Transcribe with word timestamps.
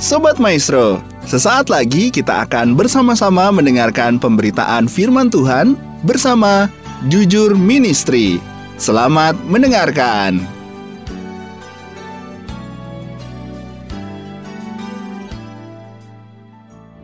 Sobat 0.00 0.40
Maestro, 0.40 1.04
sesaat 1.28 1.68
lagi 1.68 2.08
kita 2.08 2.48
akan 2.48 2.72
bersama-sama 2.72 3.52
mendengarkan 3.52 4.16
pemberitaan 4.16 4.88
firman 4.88 5.28
Tuhan 5.28 5.76
bersama 6.08 6.72
Jujur 7.12 7.52
Ministry. 7.52 8.40
Selamat 8.80 9.36
mendengarkan. 9.44 10.40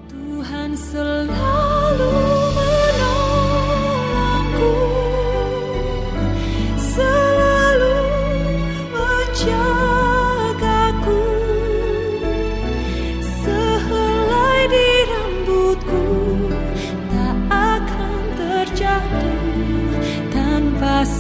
Tuhan 0.09 0.73
selalu 0.73 1.46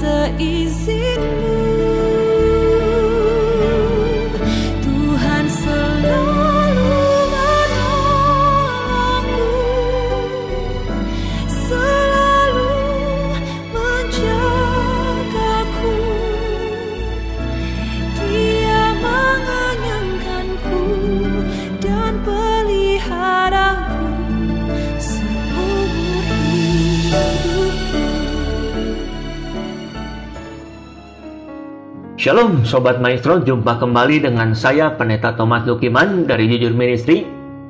tanpa 0.00 0.28
seizinmu. 0.38 1.55
Shalom 32.26 32.66
Sobat 32.66 32.98
Maestro, 32.98 33.38
jumpa 33.38 33.78
kembali 33.78 34.26
dengan 34.26 34.50
saya 34.50 34.90
Pendeta 34.98 35.38
Thomas 35.38 35.62
Lukiman 35.62 36.26
dari 36.26 36.50
Jujur 36.50 36.74
Ministry. 36.74 37.22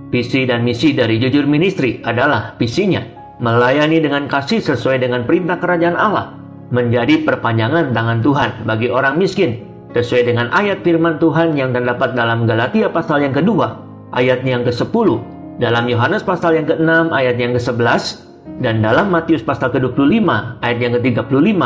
Visi 0.09 0.49
dan 0.49 0.65
misi 0.65 0.97
dari 0.97 1.21
Jujur 1.21 1.45
Ministry 1.45 2.01
adalah 2.01 2.57
visinya 2.57 3.05
melayani 3.37 4.01
dengan 4.01 4.25
kasih 4.25 4.65
sesuai 4.65 5.05
dengan 5.05 5.29
perintah 5.29 5.61
kerajaan 5.61 5.93
Allah, 6.01 6.41
menjadi 6.73 7.21
perpanjangan 7.29 7.93
tangan 7.93 8.25
Tuhan 8.25 8.51
bagi 8.65 8.89
orang 8.89 9.21
miskin, 9.21 9.61
sesuai 9.93 10.25
dengan 10.25 10.49
ayat 10.49 10.81
firman 10.81 11.21
Tuhan 11.21 11.53
yang 11.53 11.77
terdapat 11.77 12.17
dalam 12.17 12.49
Galatia 12.49 12.89
pasal 12.89 13.29
yang 13.29 13.37
kedua, 13.37 13.77
ayat 14.17 14.41
yang 14.41 14.65
ke-10, 14.65 15.21
dalam 15.61 15.85
Yohanes 15.85 16.25
pasal 16.25 16.57
yang 16.57 16.65
ke-6 16.65 17.13
ayat 17.13 17.37
yang 17.37 17.53
ke-11, 17.53 18.25
dan 18.65 18.81
dalam 18.81 19.13
Matius 19.13 19.45
pasal 19.45 19.69
ke-25 19.69 20.25
ayat 20.65 20.79
yang 20.81 20.97
ke-35 20.97 21.61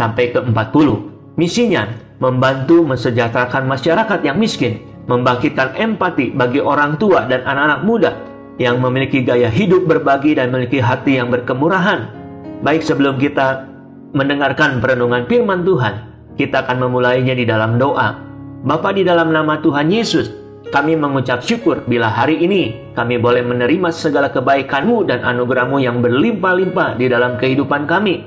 sampai 0.00 0.24
ke-40. 0.32 0.88
Misinya 1.36 2.08
membantu 2.20 2.84
mensejahterakan 2.84 3.64
masyarakat 3.64 4.20
yang 4.22 4.36
miskin, 4.36 4.84
membangkitkan 5.08 5.74
empati 5.74 6.30
bagi 6.36 6.60
orang 6.60 7.00
tua 7.00 7.24
dan 7.26 7.42
anak-anak 7.48 7.80
muda 7.82 8.12
yang 8.60 8.76
memiliki 8.76 9.24
gaya 9.24 9.48
hidup 9.48 9.88
berbagi 9.88 10.36
dan 10.36 10.52
memiliki 10.52 10.78
hati 10.84 11.16
yang 11.16 11.32
berkemurahan. 11.32 12.12
Baik 12.60 12.84
sebelum 12.84 13.16
kita 13.16 13.64
mendengarkan 14.12 14.84
perenungan 14.84 15.24
firman 15.24 15.64
Tuhan, 15.64 15.94
kita 16.36 16.68
akan 16.68 16.76
memulainya 16.84 17.32
di 17.32 17.48
dalam 17.48 17.80
doa. 17.80 18.20
Bapa 18.60 18.92
di 18.92 19.00
dalam 19.00 19.32
nama 19.32 19.56
Tuhan 19.64 19.88
Yesus, 19.88 20.28
kami 20.68 20.92
mengucap 20.94 21.40
syukur 21.40 21.80
bila 21.88 22.12
hari 22.12 22.44
ini 22.44 22.92
kami 22.92 23.16
boleh 23.16 23.40
menerima 23.40 23.88
segala 23.90 24.28
kebaikan-Mu 24.28 25.08
dan 25.08 25.24
anugerah-Mu 25.24 25.80
yang 25.80 26.04
berlimpah-limpah 26.04 27.00
di 27.00 27.08
dalam 27.08 27.40
kehidupan 27.40 27.88
kami. 27.88 28.22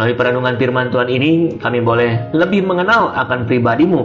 Melalui 0.00 0.16
perenungan 0.16 0.56
firman 0.56 0.88
Tuhan 0.88 1.12
ini, 1.12 1.60
kami 1.60 1.84
boleh 1.84 2.32
lebih 2.32 2.64
mengenal 2.64 3.12
akan 3.20 3.44
pribadi-Mu. 3.44 4.02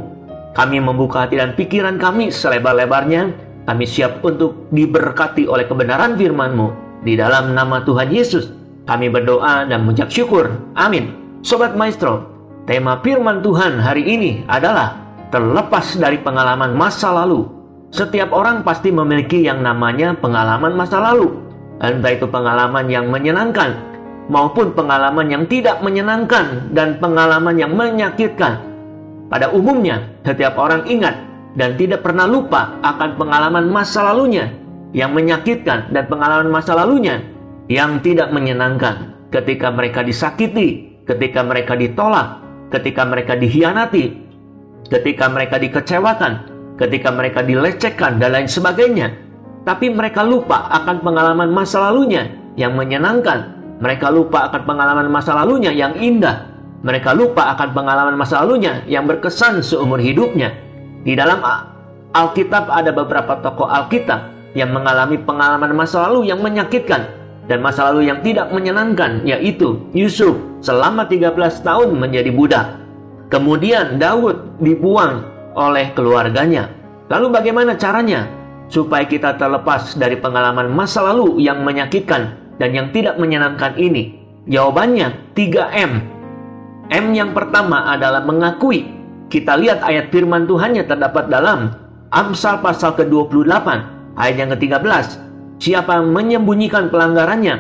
Kami 0.52 0.84
membuka 0.84 1.24
hati 1.24 1.40
dan 1.40 1.56
pikiran 1.56 1.96
kami 1.96 2.36
selebar-lebarnya. 2.36 3.32
Kami 3.64 3.88
siap 3.88 4.20
untuk 4.20 4.68
diberkati 4.76 5.48
oleh 5.48 5.64
kebenaran 5.64 6.20
firman-Mu. 6.20 7.00
Di 7.00 7.16
dalam 7.16 7.56
nama 7.56 7.80
Tuhan 7.80 8.12
Yesus, 8.12 8.52
kami 8.84 9.08
berdoa 9.08 9.72
dan 9.72 9.88
mengucap 9.88 10.12
syukur. 10.12 10.60
Amin. 10.76 11.16
Sobat 11.48 11.80
Maestro, 11.80 12.28
tema 12.68 13.00
firman 13.00 13.40
Tuhan 13.40 13.80
hari 13.80 14.04
ini 14.04 14.44
adalah 14.52 15.00
terlepas 15.32 15.96
dari 15.96 16.20
pengalaman 16.20 16.76
masa 16.76 17.16
lalu. 17.16 17.48
Setiap 17.96 18.36
orang 18.36 18.68
pasti 18.68 18.92
memiliki 18.92 19.48
yang 19.48 19.64
namanya 19.64 20.12
pengalaman 20.20 20.76
masa 20.76 21.00
lalu. 21.00 21.40
Entah 21.80 22.12
itu 22.12 22.28
pengalaman 22.28 22.84
yang 22.92 23.08
menyenangkan 23.08 23.95
maupun 24.28 24.74
pengalaman 24.74 25.30
yang 25.30 25.44
tidak 25.46 25.82
menyenangkan 25.86 26.74
dan 26.74 26.98
pengalaman 26.98 27.56
yang 27.58 27.74
menyakitkan. 27.74 28.62
Pada 29.30 29.50
umumnya, 29.54 30.06
setiap 30.22 30.58
orang 30.58 30.86
ingat 30.86 31.18
dan 31.58 31.74
tidak 31.80 32.06
pernah 32.06 32.30
lupa 32.30 32.78
akan 32.84 33.18
pengalaman 33.18 33.66
masa 33.72 34.06
lalunya 34.06 34.52
yang 34.96 35.12
menyakitkan 35.12 35.92
dan 35.92 36.06
pengalaman 36.06 36.50
masa 36.52 36.78
lalunya 36.78 37.20
yang 37.68 38.00
tidak 38.06 38.30
menyenangkan 38.30 39.18
ketika 39.34 39.74
mereka 39.74 40.06
disakiti, 40.06 41.02
ketika 41.04 41.42
mereka 41.42 41.74
ditolak, 41.74 42.40
ketika 42.70 43.04
mereka 43.04 43.34
dihianati, 43.34 44.06
ketika 44.90 45.26
mereka 45.28 45.58
dikecewakan, 45.58 46.34
ketika 46.78 47.10
mereka 47.10 47.42
dilecehkan 47.42 48.22
dan 48.22 48.36
lain 48.36 48.50
sebagainya. 48.50 49.24
Tapi 49.66 49.90
mereka 49.90 50.22
lupa 50.22 50.70
akan 50.70 51.02
pengalaman 51.02 51.50
masa 51.50 51.90
lalunya 51.90 52.30
yang 52.54 52.78
menyenangkan. 52.78 53.55
Mereka 53.80 54.08
lupa 54.12 54.48
akan 54.48 54.62
pengalaman 54.64 55.08
masa 55.12 55.36
lalunya 55.36 55.72
yang 55.76 56.00
indah. 56.00 56.48
Mereka 56.86 57.12
lupa 57.18 57.52
akan 57.58 57.76
pengalaman 57.76 58.16
masa 58.16 58.46
lalunya 58.46 58.86
yang 58.88 59.04
berkesan 59.10 59.60
seumur 59.60 60.00
hidupnya. 60.00 60.54
Di 61.04 61.18
dalam 61.18 61.44
Alkitab 62.16 62.72
ada 62.72 62.96
beberapa 62.96 63.42
tokoh 63.44 63.68
Alkitab 63.68 64.54
yang 64.56 64.72
mengalami 64.72 65.20
pengalaman 65.20 65.76
masa 65.76 66.08
lalu 66.08 66.32
yang 66.32 66.40
menyakitkan 66.40 67.12
dan 67.46 67.60
masa 67.60 67.92
lalu 67.92 68.08
yang 68.08 68.24
tidak 68.24 68.50
menyenangkan 68.50 69.22
yaitu 69.28 69.84
Yusuf 69.92 70.40
selama 70.64 71.06
13 71.06 71.36
tahun 71.62 71.90
menjadi 72.00 72.32
budak. 72.32 72.68
Kemudian 73.28 74.00
Daud 74.00 74.62
dibuang 74.64 75.28
oleh 75.58 75.92
keluarganya. 75.92 76.72
Lalu 77.12 77.28
bagaimana 77.34 77.76
caranya 77.76 78.26
supaya 78.72 79.06
kita 79.06 79.38
terlepas 79.38 79.94
dari 80.00 80.18
pengalaman 80.18 80.72
masa 80.72 81.06
lalu 81.06 81.44
yang 81.44 81.62
menyakitkan 81.62 82.45
dan 82.62 82.70
yang 82.72 82.88
tidak 82.96 83.20
menyenangkan 83.20 83.76
ini? 83.76 84.16
Jawabannya 84.46 85.34
3M. 85.34 85.92
M 86.94 87.06
yang 87.18 87.34
pertama 87.34 87.90
adalah 87.90 88.22
mengakui. 88.22 88.86
Kita 89.26 89.58
lihat 89.58 89.82
ayat 89.82 90.14
firman 90.14 90.46
Tuhannya 90.46 90.86
terdapat 90.86 91.34
dalam 91.34 91.74
Amsal 92.14 92.62
pasal 92.62 92.94
ke-28 92.94 93.68
ayat 94.16 94.36
yang 94.38 94.50
ke-13. 94.54 95.06
Siapa 95.58 96.06
menyembunyikan 96.06 96.94
pelanggarannya 96.94 97.56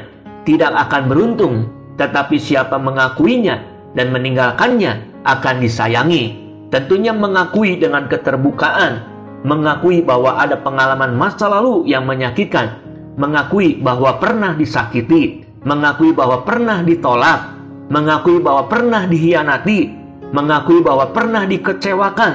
tidak 0.45 0.72
akan 0.88 1.09
beruntung, 1.09 1.55
tetapi 1.97 2.38
siapa 2.38 2.78
mengakuinya 2.78 3.66
dan 3.97 4.13
meninggalkannya 4.13 5.25
akan 5.25 5.55
disayangi. 5.57 6.45
Tentunya 6.69 7.17
mengakui 7.17 7.81
dengan 7.81 8.05
keterbukaan, 8.05 9.01
mengakui 9.41 10.05
bahwa 10.05 10.38
ada 10.38 10.59
pengalaman 10.61 11.17
masa 11.17 11.50
lalu 11.50 11.89
yang 11.89 12.05
menyakitkan, 12.05 12.84
mengakui 13.16 13.80
bahwa 13.80 14.20
pernah 14.20 14.56
disakiti, 14.56 15.44
mengakui 15.64 16.12
bahwa 16.12 16.44
pernah 16.44 16.84
ditolak, 16.84 17.56
mengakui 17.90 18.40
bahwa 18.40 18.68
pernah 18.68 19.08
dihianati, 19.08 19.80
mengakui 20.31 20.84
bahwa 20.84 21.09
pernah 21.16 21.44
dikecewakan, 21.48 22.34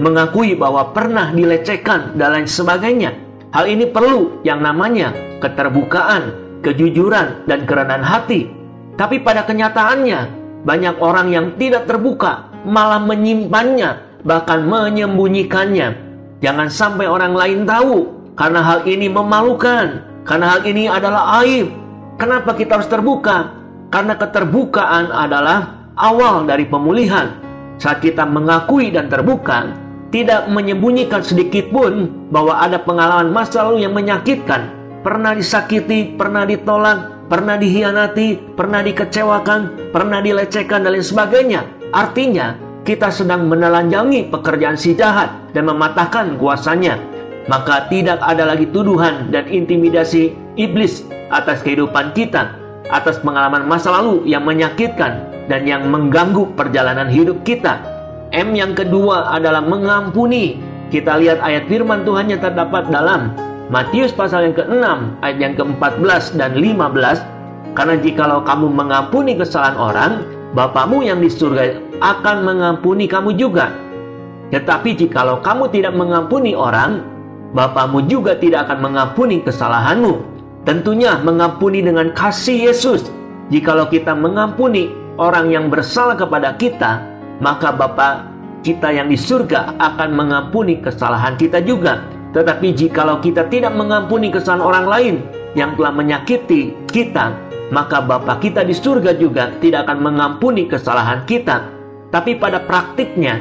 mengakui 0.00 0.54
bahwa 0.56 0.94
pernah 0.94 1.34
dilecehkan, 1.34 2.16
dan 2.16 2.28
lain 2.34 2.48
sebagainya. 2.48 3.10
Hal 3.50 3.66
ini 3.66 3.90
perlu 3.90 4.40
yang 4.46 4.62
namanya 4.62 5.10
keterbukaan, 5.42 6.30
kejujuran, 6.62 7.44
dan 7.50 7.66
kerendahan 7.66 8.06
hati. 8.06 8.46
Tapi 8.94 9.20
pada 9.26 9.42
kenyataannya, 9.42 10.20
banyak 10.62 10.96
orang 11.02 11.32
yang 11.32 11.46
tidak 11.58 11.90
terbuka 11.90 12.52
malah 12.62 13.00
menyimpannya, 13.02 14.22
bahkan 14.22 14.62
menyembunyikannya. 14.68 16.08
Jangan 16.40 16.68
sampai 16.68 17.08
orang 17.08 17.34
lain 17.36 17.60
tahu, 17.66 18.06
karena 18.36 18.60
hal 18.64 18.80
ini 18.88 19.08
memalukan, 19.08 20.09
karena 20.30 20.46
hal 20.46 20.62
ini 20.62 20.86
adalah 20.86 21.42
aib. 21.42 21.74
Kenapa 22.14 22.54
kita 22.54 22.78
harus 22.78 22.86
terbuka? 22.86 23.50
Karena 23.90 24.14
keterbukaan 24.14 25.10
adalah 25.10 25.90
awal 25.98 26.46
dari 26.46 26.70
pemulihan. 26.70 27.34
Saat 27.82 27.98
kita 27.98 28.22
mengakui 28.30 28.94
dan 28.94 29.10
terbuka, 29.10 29.74
tidak 30.14 30.46
menyembunyikan 30.46 31.26
sedikit 31.26 31.74
pun 31.74 32.06
bahwa 32.30 32.62
ada 32.62 32.78
pengalaman 32.78 33.34
masa 33.34 33.66
lalu 33.66 33.82
yang 33.82 33.90
menyakitkan, 33.90 34.70
pernah 35.02 35.34
disakiti, 35.34 36.14
pernah 36.14 36.46
ditolak, 36.46 37.26
pernah 37.26 37.58
dihianati, 37.58 38.54
pernah 38.54 38.86
dikecewakan, 38.86 39.90
pernah 39.90 40.22
dilecehkan 40.22 40.86
dan 40.86 40.94
lain 40.94 41.02
sebagainya. 41.02 41.66
Artinya, 41.90 42.54
kita 42.86 43.10
sedang 43.10 43.50
menelanjangi 43.50 44.30
pekerjaan 44.30 44.78
si 44.78 44.94
jahat 44.94 45.50
dan 45.50 45.66
mematahkan 45.66 46.38
kuasanya. 46.38 47.09
Maka 47.50 47.90
tidak 47.90 48.22
ada 48.22 48.46
lagi 48.46 48.70
tuduhan 48.70 49.34
dan 49.34 49.50
intimidasi 49.50 50.30
iblis 50.54 51.02
atas 51.34 51.66
kehidupan 51.66 52.14
kita, 52.14 52.54
atas 52.94 53.18
pengalaman 53.18 53.66
masa 53.66 53.90
lalu 53.90 54.22
yang 54.22 54.46
menyakitkan 54.46 55.26
dan 55.50 55.66
yang 55.66 55.90
mengganggu 55.90 56.46
perjalanan 56.54 57.10
hidup 57.10 57.42
kita. 57.42 57.82
M 58.30 58.54
yang 58.54 58.78
kedua 58.78 59.34
adalah 59.34 59.66
mengampuni. 59.66 60.62
Kita 60.94 61.18
lihat 61.18 61.42
ayat 61.42 61.66
firman 61.66 62.06
Tuhan 62.06 62.30
yang 62.30 62.38
terdapat 62.38 62.86
dalam 62.86 63.34
Matius 63.70 64.10
pasal 64.10 64.50
yang 64.50 64.56
ke-6 64.58 64.86
ayat 65.22 65.38
yang 65.38 65.54
ke-14 65.54 66.34
dan 66.34 66.58
15 66.58 67.78
karena 67.78 67.94
jikalau 68.02 68.42
kamu 68.42 68.66
mengampuni 68.66 69.38
kesalahan 69.38 69.78
orang 69.78 70.12
Bapamu 70.50 71.06
yang 71.06 71.22
di 71.22 71.30
surga 71.30 71.78
akan 72.02 72.42
mengampuni 72.42 73.06
kamu 73.06 73.38
juga 73.38 73.70
tetapi 74.50 74.98
jikalau 74.98 75.38
kamu 75.38 75.70
tidak 75.70 75.94
mengampuni 75.94 76.58
orang 76.58 77.19
Bapamu 77.50 78.06
juga 78.06 78.38
tidak 78.38 78.70
akan 78.70 78.78
mengampuni 78.90 79.42
kesalahanmu 79.42 80.22
tentunya 80.62 81.18
mengampuni 81.20 81.82
dengan 81.82 82.14
kasih 82.14 82.70
Yesus 82.70 83.10
jikalau 83.50 83.90
kita 83.90 84.14
mengampuni 84.14 84.92
orang 85.18 85.50
yang 85.50 85.66
bersalah 85.66 86.14
kepada 86.14 86.54
kita 86.54 87.02
maka 87.42 87.74
Bapa 87.74 88.28
kita 88.60 88.92
yang 88.92 89.10
di 89.10 89.16
surga 89.16 89.74
akan 89.80 90.10
mengampuni 90.14 90.78
kesalahan 90.78 91.34
kita 91.34 91.58
juga 91.64 92.06
tetapi 92.30 92.70
jikalau 92.70 93.18
kita 93.18 93.50
tidak 93.50 93.74
mengampuni 93.74 94.30
kesalahan 94.30 94.62
orang 94.62 94.86
lain 94.86 95.16
yang 95.58 95.74
telah 95.74 95.90
menyakiti 95.90 96.74
kita, 96.90 97.34
maka 97.74 97.98
Bapa 97.98 98.38
kita 98.38 98.62
di 98.62 98.74
surga 98.74 99.18
juga 99.18 99.50
tidak 99.58 99.90
akan 99.90 99.98
mengampuni 99.98 100.70
kesalahan 100.70 101.26
kita. 101.26 101.66
Tapi 102.10 102.38
pada 102.38 102.62
praktiknya, 102.62 103.38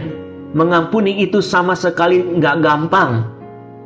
mengampuni 0.58 1.22
itu 1.22 1.42
sama 1.42 1.78
sekali 1.78 2.22
nggak 2.22 2.56
gampang. 2.62 3.26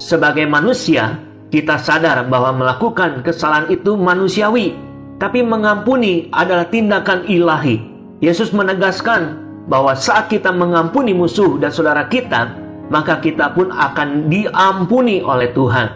Sebagai 0.04 0.44
manusia, 0.44 1.16
kita 1.48 1.80
sadar 1.80 2.28
bahwa 2.28 2.52
melakukan 2.52 3.24
kesalahan 3.24 3.72
itu 3.72 3.96
manusiawi, 3.96 4.76
tapi 5.16 5.40
mengampuni 5.40 6.28
adalah 6.36 6.68
tindakan 6.68 7.24
ilahi. 7.24 7.80
Yesus 8.20 8.52
menegaskan 8.52 9.40
bahwa 9.72 9.96
saat 9.96 10.28
kita 10.28 10.52
mengampuni 10.52 11.16
musuh 11.16 11.56
dan 11.56 11.72
saudara 11.72 12.12
kita, 12.12 12.52
maka 12.92 13.24
kita 13.24 13.56
pun 13.56 13.72
akan 13.72 14.28
diampuni 14.28 15.24
oleh 15.24 15.56
Tuhan. 15.56 15.88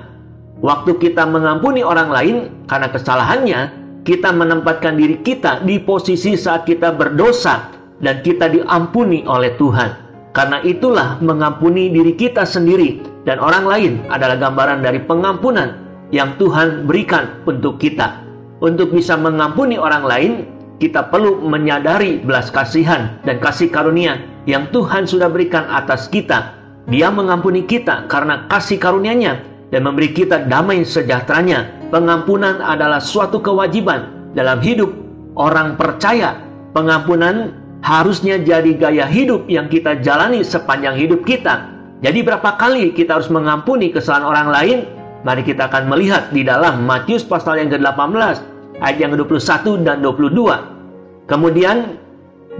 Waktu 0.64 1.04
kita 1.04 1.28
mengampuni 1.28 1.84
orang 1.84 2.08
lain 2.08 2.36
karena 2.64 2.88
kesalahannya, 2.88 3.60
kita 4.08 4.32
menempatkan 4.32 4.96
diri 4.96 5.20
kita 5.20 5.68
di 5.68 5.84
posisi 5.84 6.40
saat 6.40 6.64
kita 6.64 6.96
berdosa 6.96 7.76
dan 8.00 8.24
kita 8.24 8.48
diampuni 8.48 9.28
oleh 9.28 9.52
Tuhan. 9.60 10.08
Karena 10.32 10.64
itulah 10.64 11.20
mengampuni 11.20 11.92
diri 11.92 12.16
kita 12.16 12.48
sendiri 12.48 13.17
dan 13.28 13.44
orang 13.44 13.68
lain 13.68 13.94
adalah 14.08 14.40
gambaran 14.40 14.80
dari 14.80 15.04
pengampunan 15.04 15.76
yang 16.16 16.40
Tuhan 16.40 16.88
berikan 16.88 17.44
untuk 17.44 17.76
kita. 17.76 18.24
Untuk 18.64 18.96
bisa 18.96 19.20
mengampuni 19.20 19.76
orang 19.76 20.08
lain, 20.08 20.34
kita 20.80 21.12
perlu 21.12 21.44
menyadari 21.44 22.24
belas 22.24 22.48
kasihan 22.48 23.20
dan 23.28 23.44
kasih 23.44 23.68
karunia 23.68 24.24
yang 24.48 24.72
Tuhan 24.72 25.04
sudah 25.04 25.28
berikan 25.28 25.68
atas 25.68 26.08
kita 26.08 26.58
dia 26.88 27.12
mengampuni 27.12 27.68
kita 27.68 28.08
karena 28.08 28.48
kasih 28.48 28.80
karunia-Nya 28.80 29.44
dan 29.76 29.84
memberi 29.84 30.16
kita 30.16 30.48
damai 30.48 30.88
sejahteranya. 30.88 31.92
Pengampunan 31.92 32.64
adalah 32.64 33.04
suatu 33.04 33.44
kewajiban 33.44 34.32
dalam 34.32 34.64
hidup 34.64 34.96
orang 35.36 35.76
percaya. 35.76 36.40
Pengampunan 36.72 37.60
harusnya 37.84 38.40
jadi 38.40 38.72
gaya 38.80 39.04
hidup 39.04 39.52
yang 39.52 39.68
kita 39.68 40.00
jalani 40.00 40.48
sepanjang 40.48 40.96
hidup 40.96 41.28
kita. 41.28 41.77
Jadi 41.98 42.20
berapa 42.22 42.50
kali 42.58 42.94
kita 42.94 43.18
harus 43.18 43.30
mengampuni 43.34 43.90
kesalahan 43.90 44.26
orang 44.26 44.50
lain? 44.54 44.78
Mari 45.26 45.42
kita 45.42 45.66
akan 45.66 45.90
melihat 45.90 46.30
di 46.30 46.46
dalam 46.46 46.86
Matius 46.86 47.26
pasal 47.26 47.58
yang 47.58 47.74
ke-18 47.74 48.38
ayat 48.80 48.98
yang 49.02 49.12
ke-21 49.18 49.82
dan 49.82 49.98
22. 50.06 51.26
Kemudian 51.26 51.98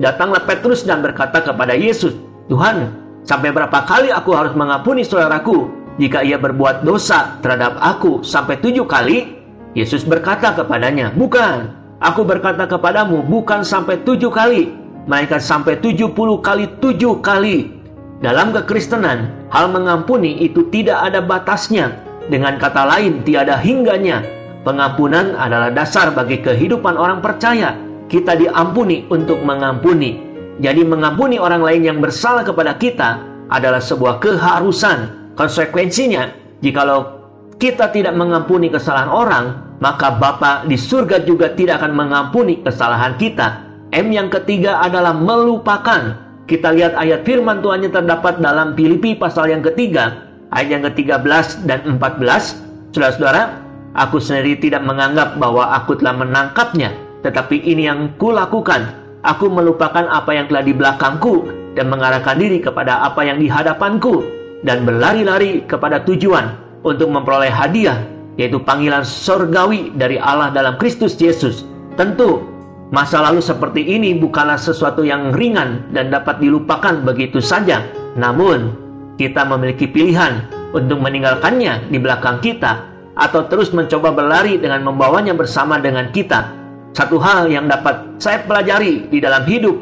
datanglah 0.02 0.42
Petrus 0.44 0.84
dan 0.84 1.06
berkata 1.06 1.40
kepada 1.46 1.78
Yesus, 1.78 2.18
"Tuhan, 2.50 3.08
Sampai 3.28 3.52
berapa 3.52 3.84
kali 3.84 4.08
aku 4.08 4.32
harus 4.32 4.56
mengampuni 4.56 5.04
saudaraku 5.04 5.68
jika 6.00 6.24
ia 6.24 6.40
berbuat 6.40 6.88
dosa 6.88 7.36
terhadap 7.44 7.76
aku 7.76 8.24
sampai 8.24 8.56
tujuh 8.64 8.88
kali? 8.88 9.36
Yesus 9.76 10.08
berkata 10.08 10.56
kepadanya, 10.56 11.12
Bukan, 11.12 11.76
aku 12.00 12.24
berkata 12.24 12.64
kepadamu 12.64 13.28
bukan 13.28 13.68
sampai 13.68 14.00
tujuh 14.08 14.32
kali, 14.32 14.72
melainkan 15.12 15.44
sampai 15.44 15.76
tujuh 15.76 16.16
puluh 16.16 16.40
kali 16.40 16.72
tujuh 16.80 17.20
kali. 17.20 17.77
Dalam 18.18 18.50
kekristenan, 18.50 19.50
hal 19.54 19.70
mengampuni 19.70 20.42
itu 20.42 20.66
tidak 20.74 21.06
ada 21.06 21.22
batasnya. 21.22 22.02
Dengan 22.28 22.58
kata 22.58 22.84
lain, 22.90 23.22
tiada 23.22 23.62
hingganya. 23.62 24.26
Pengampunan 24.66 25.38
adalah 25.38 25.70
dasar 25.70 26.10
bagi 26.12 26.42
kehidupan 26.42 26.98
orang 26.98 27.22
percaya. 27.22 27.78
Kita 28.10 28.34
diampuni 28.34 29.06
untuk 29.14 29.46
mengampuni. 29.46 30.18
Jadi 30.58 30.82
mengampuni 30.82 31.38
orang 31.38 31.62
lain 31.62 31.82
yang 31.86 32.00
bersalah 32.02 32.42
kepada 32.42 32.74
kita 32.82 33.22
adalah 33.54 33.78
sebuah 33.78 34.18
keharusan. 34.18 35.32
Konsekuensinya, 35.38 36.34
jikalau 36.66 37.22
kita 37.62 37.94
tidak 37.94 38.18
mengampuni 38.18 38.74
kesalahan 38.74 39.14
orang, 39.14 39.46
maka 39.78 40.18
Bapa 40.18 40.66
di 40.66 40.74
surga 40.74 41.22
juga 41.22 41.54
tidak 41.54 41.86
akan 41.86 41.94
mengampuni 41.94 42.66
kesalahan 42.66 43.14
kita. 43.22 43.62
M 43.94 44.10
yang 44.10 44.34
ketiga 44.34 44.82
adalah 44.82 45.14
melupakan. 45.14 46.27
Kita 46.48 46.72
lihat 46.72 46.96
ayat 46.96 47.28
firman 47.28 47.60
Tuhan 47.60 47.84
yang 47.84 47.94
terdapat 47.94 48.40
dalam 48.40 48.72
Filipi 48.74 49.20
pasal 49.20 49.52
yang 49.52 49.60
ketiga, 49.60 50.32
ayat 50.56 50.80
yang 50.80 50.84
ke-13 50.88 51.68
dan 51.68 52.00
14. 52.00 52.96
Saudara-saudara, 52.96 53.62
aku 53.92 54.18
sendiri 54.24 54.56
tidak 54.56 54.88
menganggap 54.88 55.36
bahwa 55.36 55.76
aku 55.76 56.00
telah 56.00 56.16
menangkapnya, 56.16 56.96
tetapi 57.20 57.60
ini 57.68 57.92
yang 57.92 58.16
kulakukan 58.16 59.08
Aku 59.28 59.52
melupakan 59.52 60.08
apa 60.08 60.32
yang 60.32 60.48
telah 60.48 60.64
di 60.64 60.72
belakangku 60.72 61.52
dan 61.76 61.92
mengarahkan 61.92 62.40
diri 62.40 62.64
kepada 62.64 63.04
apa 63.04 63.28
yang 63.28 63.42
di 63.42 63.52
hadapanku 63.52 64.24
dan 64.64 64.88
berlari-lari 64.88 65.68
kepada 65.68 66.00
tujuan 66.08 66.56
untuk 66.88 67.12
memperoleh 67.12 67.52
hadiah 67.52 68.08
yaitu 68.40 68.56
panggilan 68.62 69.04
sorgawi 69.04 69.92
dari 70.00 70.16
Allah 70.16 70.54
dalam 70.54 70.80
Kristus 70.80 71.20
Yesus. 71.20 71.68
Tentu 72.00 72.46
masa 72.90 73.20
lalu 73.24 73.44
seperti 73.44 73.84
ini 73.84 74.16
bukanlah 74.16 74.60
sesuatu 74.60 75.04
yang 75.04 75.36
ringan 75.36 75.92
dan 75.92 76.12
dapat 76.12 76.40
dilupakan 76.40 77.04
begitu 77.04 77.44
saja. 77.44 77.84
Namun 78.16 78.74
kita 79.20 79.46
memiliki 79.46 79.90
pilihan 79.90 80.48
untuk 80.72 81.00
meninggalkannya 81.02 81.90
di 81.90 81.98
belakang 82.00 82.40
kita 82.44 82.86
atau 83.18 83.50
terus 83.50 83.74
mencoba 83.74 84.14
berlari 84.14 84.62
dengan 84.62 84.86
membawanya 84.86 85.34
bersama 85.34 85.82
dengan 85.82 86.14
kita 86.14 86.58
satu 86.98 87.22
hal 87.22 87.46
yang 87.46 87.70
dapat 87.70 88.18
saya 88.18 88.42
pelajari 88.42 89.06
di 89.06 89.22
dalam 89.22 89.46
hidup, 89.46 89.78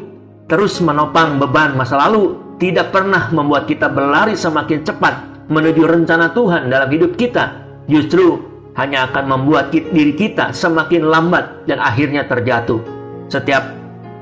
terus 0.52 0.76
menopang 0.84 1.40
beban 1.40 1.72
masa 1.72 1.96
lalu 1.96 2.36
tidak 2.60 2.92
pernah 2.92 3.32
membuat 3.32 3.64
kita 3.64 3.88
berlari 3.88 4.36
semakin 4.36 4.84
cepat 4.84 5.14
menuju 5.48 5.80
rencana 5.80 6.36
Tuhan 6.36 6.68
dalam 6.68 6.92
hidup 6.92 7.16
kita. 7.16 7.64
Justru 7.88 8.36
hanya 8.76 9.08
akan 9.08 9.32
membuat 9.32 9.72
diri 9.72 10.12
kita 10.12 10.52
semakin 10.52 11.08
lambat 11.08 11.64
dan 11.64 11.80
akhirnya 11.80 12.28
terjatuh. 12.28 12.95
Setiap 13.26 13.62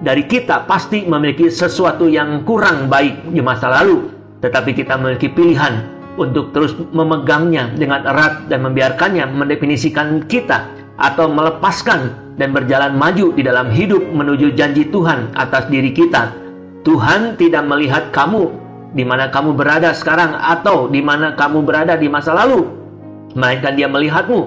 dari 0.00 0.24
kita 0.24 0.64
pasti 0.64 1.04
memiliki 1.04 1.52
sesuatu 1.52 2.08
yang 2.08 2.44
kurang 2.44 2.88
baik 2.88 3.32
di 3.32 3.40
masa 3.44 3.68
lalu, 3.68 4.08
tetapi 4.40 4.72
kita 4.72 4.96
memiliki 4.96 5.28
pilihan 5.28 5.84
untuk 6.16 6.54
terus 6.54 6.72
memegangnya 6.94 7.74
dengan 7.74 8.06
erat 8.06 8.46
dan 8.48 8.64
membiarkannya 8.64 9.26
mendefinisikan 9.28 10.24
kita 10.24 10.70
atau 10.96 11.26
melepaskan 11.26 12.34
dan 12.38 12.54
berjalan 12.54 12.94
maju 12.94 13.34
di 13.34 13.42
dalam 13.42 13.70
hidup 13.70 14.02
menuju 14.14 14.54
janji 14.54 14.86
Tuhan 14.88 15.34
atas 15.34 15.66
diri 15.70 15.90
kita. 15.90 16.32
Tuhan 16.84 17.40
tidak 17.40 17.64
melihat 17.64 18.12
kamu 18.12 18.52
di 18.94 19.02
mana 19.02 19.26
kamu 19.28 19.58
berada 19.58 19.90
sekarang 19.90 20.38
atau 20.38 20.86
di 20.86 21.02
mana 21.02 21.34
kamu 21.34 21.66
berada 21.66 21.98
di 21.98 22.06
masa 22.06 22.30
lalu, 22.30 22.68
melainkan 23.34 23.74
Dia 23.74 23.90
melihatmu 23.90 24.40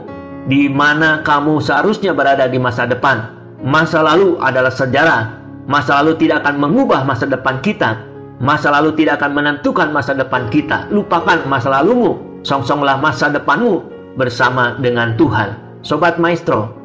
di 0.47 0.71
mana 0.71 1.19
kamu 1.21 1.59
seharusnya 1.59 2.15
berada 2.15 2.47
di 2.47 2.55
masa 2.55 2.87
depan. 2.87 3.37
Masa 3.57 4.05
lalu 4.05 4.37
adalah 4.37 4.69
sejarah. 4.69 5.21
Masa 5.65 5.99
lalu 5.99 6.15
tidak 6.21 6.45
akan 6.45 6.61
mengubah 6.61 7.01
masa 7.03 7.25
depan 7.25 7.57
kita. 7.65 8.05
Masa 8.37 8.69
lalu 8.69 8.93
tidak 8.93 9.17
akan 9.17 9.33
menentukan 9.33 9.89
masa 9.89 10.13
depan 10.13 10.45
kita. 10.53 10.85
Lupakan 10.93 11.41
masa 11.49 11.73
lalumu, 11.73 12.21
songsonglah 12.45 13.01
masa 13.01 13.33
depanmu 13.33 13.81
bersama 14.13 14.77
dengan 14.77 15.17
Tuhan. 15.17 15.81
Sobat 15.81 16.21
Maestro, 16.21 16.77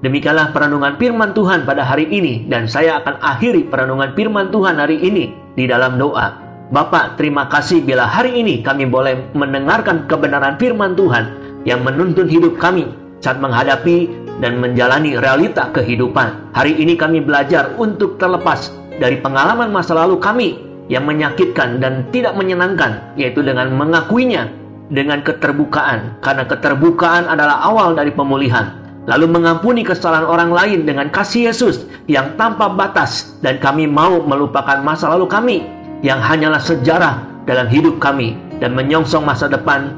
Demikianlah 0.00 0.56
perenungan 0.56 0.96
firman 0.96 1.36
Tuhan 1.36 1.68
pada 1.68 1.84
hari 1.84 2.08
ini 2.08 2.48
dan 2.48 2.64
saya 2.64 3.04
akan 3.04 3.20
akhiri 3.20 3.68
perenungan 3.68 4.16
firman 4.16 4.48
Tuhan 4.48 4.80
hari 4.80 4.96
ini 4.96 5.28
di 5.60 5.68
dalam 5.68 6.00
doa. 6.00 6.40
Bapak, 6.72 7.20
terima 7.20 7.52
kasih 7.52 7.84
bila 7.84 8.08
hari 8.08 8.40
ini 8.40 8.64
kami 8.64 8.88
boleh 8.88 9.28
mendengarkan 9.36 10.08
kebenaran 10.08 10.56
firman 10.56 10.96
Tuhan 10.96 11.24
yang 11.68 11.84
menuntun 11.84 12.32
hidup 12.32 12.56
kami 12.56 12.88
saat 13.20 13.36
menghadapi 13.44 14.19
dan 14.40 14.58
menjalani 14.58 15.20
realita 15.20 15.68
kehidupan. 15.70 16.56
Hari 16.56 16.80
ini 16.80 16.96
kami 16.96 17.20
belajar 17.20 17.76
untuk 17.76 18.16
terlepas 18.16 18.72
dari 18.96 19.20
pengalaman 19.20 19.68
masa 19.68 19.94
lalu 19.94 20.16
kami 20.16 20.48
yang 20.90 21.06
menyakitkan 21.06 21.78
dan 21.78 22.08
tidak 22.10 22.34
menyenangkan, 22.34 23.14
yaitu 23.14 23.44
dengan 23.46 23.70
mengakuinya 23.70 24.50
dengan 24.90 25.22
keterbukaan, 25.22 26.18
karena 26.18 26.42
keterbukaan 26.50 27.30
adalah 27.30 27.62
awal 27.62 27.94
dari 27.94 28.10
pemulihan. 28.10 28.74
Lalu 29.06 29.38
mengampuni 29.38 29.86
kesalahan 29.86 30.26
orang 30.26 30.50
lain 30.50 30.80
dengan 30.84 31.08
kasih 31.08 31.48
Yesus 31.48 31.86
yang 32.10 32.34
tanpa 32.34 32.66
batas, 32.68 33.38
dan 33.38 33.62
kami 33.62 33.86
mau 33.86 34.18
melupakan 34.18 34.82
masa 34.82 35.08
lalu 35.14 35.30
kami 35.30 35.56
yang 36.02 36.18
hanyalah 36.18 36.60
sejarah 36.60 37.44
dalam 37.46 37.70
hidup 37.70 38.02
kami 38.02 38.34
dan 38.58 38.76
menyongsong 38.76 39.24
masa 39.24 39.46
depan 39.46 39.94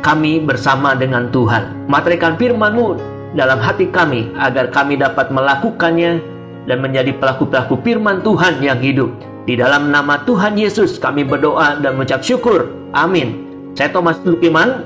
kami 0.00 0.40
bersama 0.40 0.96
dengan 0.96 1.28
Tuhan. 1.28 1.86
Materikan 1.86 2.40
firman-Mu 2.40 3.09
dalam 3.30 3.62
hati 3.62 3.86
kami 3.86 4.34
agar 4.34 4.74
kami 4.74 4.98
dapat 4.98 5.30
melakukannya 5.30 6.18
dan 6.66 6.78
menjadi 6.82 7.14
pelaku-pelaku 7.14 7.78
firman 7.82 8.22
Tuhan 8.26 8.58
yang 8.58 8.78
hidup. 8.82 9.10
Di 9.46 9.58
dalam 9.58 9.90
nama 9.90 10.22
Tuhan 10.26 10.58
Yesus 10.58 10.98
kami 10.98 11.26
berdoa 11.26 11.78
dan 11.78 11.98
mengucap 11.98 12.22
syukur. 12.22 12.70
Amin. 12.94 13.46
Saya 13.74 13.90
Thomas 13.94 14.18
Lukiman 14.26 14.82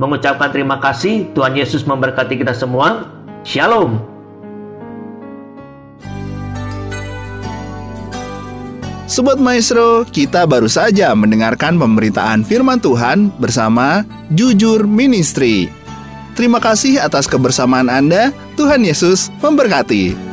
mengucapkan 0.00 0.48
terima 0.50 0.80
kasih. 0.80 1.30
Tuhan 1.36 1.52
Yesus 1.56 1.84
memberkati 1.84 2.36
kita 2.36 2.56
semua. 2.56 3.08
Shalom. 3.44 4.00
Sobat 9.12 9.36
Maestro, 9.36 10.08
kita 10.08 10.48
baru 10.48 10.72
saja 10.72 11.12
mendengarkan 11.12 11.76
pemberitaan 11.76 12.48
firman 12.48 12.80
Tuhan 12.80 13.28
bersama 13.36 14.08
Jujur 14.32 14.88
Ministry. 14.88 15.81
Terima 16.42 16.58
kasih 16.58 16.98
atas 16.98 17.30
kebersamaan 17.30 17.86
Anda. 17.86 18.34
Tuhan 18.58 18.82
Yesus 18.82 19.30
memberkati. 19.46 20.31